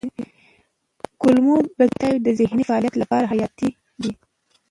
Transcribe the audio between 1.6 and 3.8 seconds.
بکتریاوې د ذهني فعالیت لپاره حیاتي